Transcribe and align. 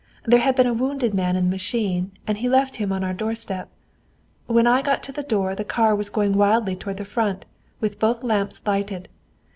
There 0.25 0.39
had 0.39 0.55
been 0.55 0.65
a 0.65 0.73
wounded 0.73 1.13
man 1.13 1.35
in 1.35 1.43
the 1.43 1.49
machine, 1.51 2.11
and 2.25 2.39
he 2.39 2.49
left 2.49 2.77
him 2.77 2.91
on 2.91 3.03
our 3.03 3.13
doorstep. 3.13 3.69
When 4.47 4.65
I 4.65 4.81
got 4.81 5.03
to 5.03 5.11
the 5.11 5.21
door 5.21 5.53
the 5.53 5.63
car 5.63 5.95
was 5.95 6.09
going 6.09 6.31
wildly 6.33 6.75
toward 6.75 6.97
the 6.97 7.05
Front, 7.05 7.45
with 7.79 7.99
both 7.99 8.23
lamps 8.23 8.63
lighted. 8.65 9.09